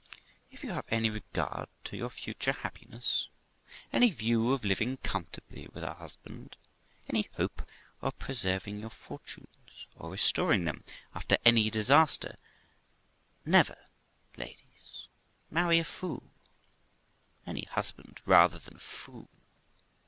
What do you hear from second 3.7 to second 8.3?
any view of living comfortably with a husband, any hope of